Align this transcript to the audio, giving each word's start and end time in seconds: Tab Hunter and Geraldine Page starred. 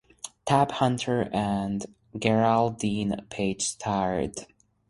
Tab 0.47 0.71
Hunter 0.71 1.29
and 1.31 1.85
Geraldine 2.17 3.23
Page 3.29 3.61
starred. 3.61 4.47